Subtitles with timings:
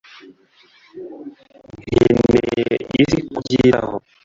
[1.83, 3.95] nkeneye isi kubyitaho